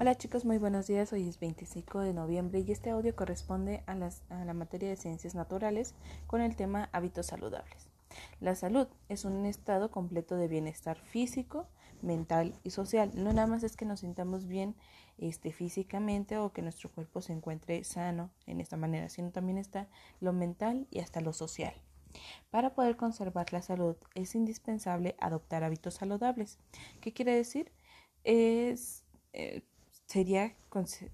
[0.00, 1.12] Hola chicos, muy buenos días.
[1.12, 5.96] Hoy es 25 de noviembre y este audio corresponde a, la materia de ciencias naturales
[6.28, 7.88] con el tema hábitos saludables.
[8.38, 11.66] La salud es un estado completo de bienestar físico,
[12.00, 13.10] mental y social.
[13.12, 14.76] No nada más es que nos sintamos bien
[15.18, 19.88] este, físicamente o que nuestro cuerpo se encuentre sano en esta manera, sino también está
[20.20, 21.74] lo mental y hasta lo social.
[22.50, 26.60] Para poder conservar la salud es indispensable adoptar hábitos saludables.
[27.00, 27.72] ¿Qué quiere decir?
[28.22, 29.64] Es eh,
[30.08, 30.56] sería,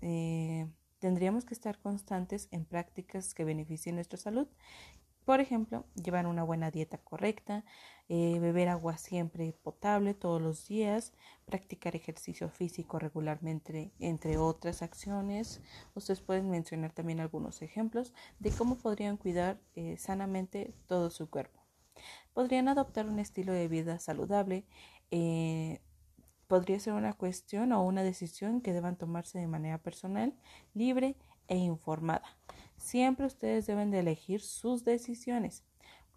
[0.02, 0.68] eh,
[1.00, 4.46] tendríamos que estar constantes en prácticas que beneficien nuestra salud.
[5.25, 7.64] Por ejemplo, llevar una buena dieta correcta,
[8.08, 11.12] eh, beber agua siempre potable todos los días,
[11.46, 15.61] practicar ejercicio físico regularmente, entre otras acciones.
[15.94, 21.61] Ustedes pueden mencionar también algunos ejemplos de cómo podrían cuidar eh, sanamente todo su cuerpo.
[22.32, 24.66] Podrían adoptar un estilo de vida saludable,
[26.46, 30.35] podría ser una cuestión o una decisión que deban tomarse de manera personal,
[30.75, 31.16] libre
[31.48, 32.36] e informada.
[32.77, 35.64] Siempre ustedes deben de elegir sus decisiones,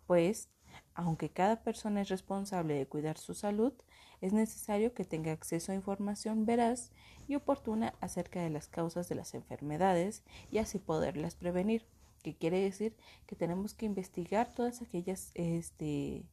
[0.06, 0.50] pues
[0.94, 3.74] aunque cada persona es responsable de cuidar su salud,
[4.22, 6.92] es necesario que tenga acceso a información veraz
[7.28, 11.86] y oportuna acerca de las causas de las enfermedades y así poderlas prevenir.
[12.24, 12.96] ¿Qué quiere decir?
[13.28, 16.26] Que tenemos que investigar todas aquellas, este,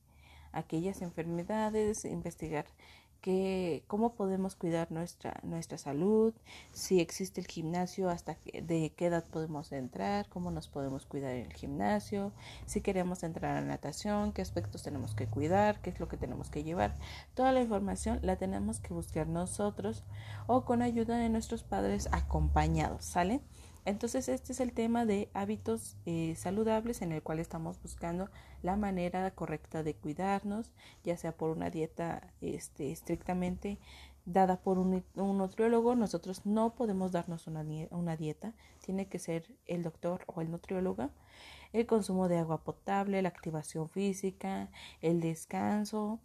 [0.54, 2.66] aquellas enfermedades, investigar
[3.86, 6.34] cómo podemos cuidar nuestra, nuestra salud,
[6.72, 11.46] si existe el gimnasio, hasta de qué edad podemos entrar, cómo nos podemos cuidar en
[11.46, 12.32] el gimnasio,
[12.66, 16.50] si queremos entrar a natación, qué aspectos tenemos que cuidar, qué es lo que tenemos
[16.50, 16.96] que llevar.
[17.32, 20.04] Toda la información la tenemos que buscar nosotros
[20.46, 23.40] o con ayuda de nuestros padres acompañados, ¿sale?
[23.84, 28.30] Entonces este es el tema de hábitos eh, saludables en el cual estamos buscando
[28.62, 30.72] la manera correcta de cuidarnos,
[31.04, 33.78] ya sea por una dieta este, estrictamente
[34.24, 35.94] dada por un, nutriólogo.
[35.96, 38.54] Nosotros no podemos darnos una, dieta,
[38.84, 41.10] tiene que ser el doctor o el nutriólogo.
[41.74, 44.70] El consumo de agua potable, la activación física,
[45.02, 46.20] el descanso,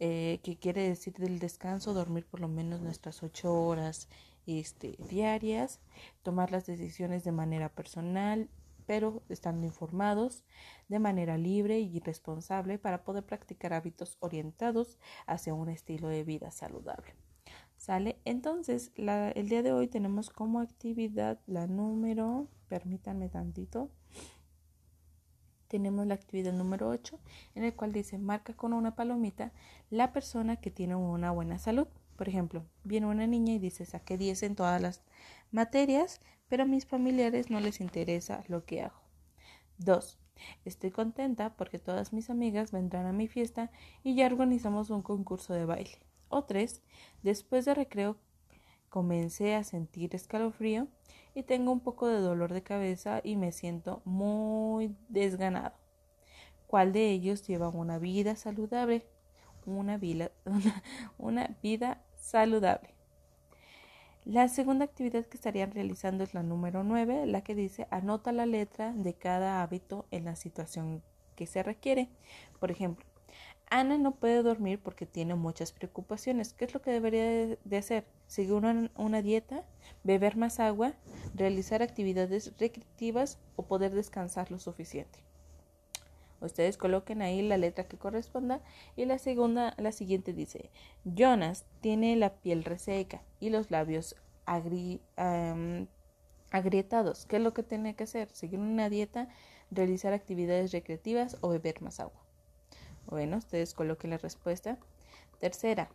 [0.00, 4.08] eh, que quiere decir del descanso, dormir por lo menos nuestras ocho horas
[4.48, 5.80] este, diarias,
[6.22, 8.48] tomar las decisiones de manera personal,
[8.86, 10.44] pero estando informados
[10.88, 16.50] de manera libre y responsable para poder practicar hábitos orientados hacia un estilo de vida
[16.50, 17.14] saludable.
[17.76, 18.18] ¿Sale?
[18.24, 23.90] Entonces, el día de hoy tenemos como actividad la número, permítanme tantito,
[25.68, 27.20] tenemos la actividad número 8,
[27.54, 29.52] en el cual dice, marca con una palomita
[29.90, 31.86] la persona que tiene una buena salud.
[32.18, 35.02] Por ejemplo, viene una niña y dice, saqué 10 en todas las
[35.52, 39.00] materias, pero a mis familiares no les interesa lo que hago.
[39.78, 40.18] 2.
[40.64, 43.70] Estoy contenta porque todas mis amigas vendrán a mi fiesta
[44.02, 46.00] y ya organizamos un concurso de baile.
[46.28, 46.82] O 3.
[47.22, 48.16] Después de recreo
[48.88, 50.88] comencé a sentir escalofrío
[51.36, 55.76] y tengo un poco de dolor de cabeza y me siento muy desganado.
[56.66, 59.06] ¿Cuál de ellos lleva una vida saludable?
[59.66, 60.32] Una vida,
[61.18, 62.94] una vida saludable.
[64.24, 68.44] La segunda actividad que estarían realizando es la número 9, la que dice anota la
[68.44, 71.02] letra de cada hábito en la situación
[71.34, 72.10] que se requiere.
[72.60, 73.06] Por ejemplo,
[73.70, 76.52] Ana no puede dormir porque tiene muchas preocupaciones.
[76.52, 78.04] ¿Qué es lo que debería de hacer?
[78.26, 79.64] Seguir una, una, dieta,
[80.04, 80.94] beber más agua,
[81.34, 85.20] realizar actividades recreativas o poder descansar lo suficiente.
[86.40, 88.60] Ustedes coloquen ahí la letra que corresponda
[88.96, 90.70] y la segunda, la siguiente dice,
[91.04, 94.14] Jonas tiene la piel reseca y los labios
[96.50, 97.26] agrietados.
[97.26, 98.28] ¿Qué es lo que tiene que hacer?
[98.32, 99.28] Seguir una dieta,
[99.70, 102.22] realizar actividades recreativas o beber más agua.
[103.06, 104.78] Bueno, ustedes coloquen la respuesta.
[105.40, 105.90] Tercera,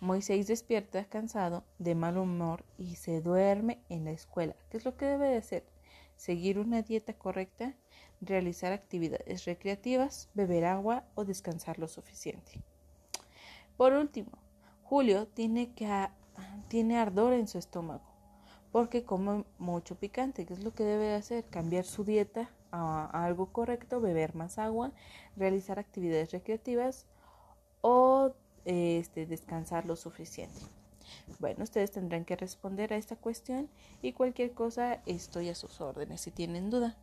[0.00, 4.56] Moisés despierta cansado, de mal humor y se duerme en la escuela.
[4.70, 5.64] ¿Qué es lo que debe de hacer?
[6.22, 7.74] Seguir una dieta correcta,
[8.20, 12.62] realizar actividades recreativas, beber agua o descansar lo suficiente.
[13.76, 14.30] Por último,
[14.84, 15.88] Julio tiene, que,
[16.68, 18.04] tiene ardor en su estómago
[18.70, 20.46] porque come mucho picante.
[20.46, 21.44] ¿Qué es lo que debe hacer?
[21.46, 24.92] Cambiar su dieta a, algo correcto, beber más agua,
[25.34, 27.04] realizar actividades recreativas
[27.80, 28.32] o
[28.64, 30.60] este, descansar lo suficiente.
[31.38, 33.68] Bueno, ustedes tendrán que responder a esta cuestión
[34.02, 36.96] y cualquier cosa estoy a sus órdenes si tienen duda.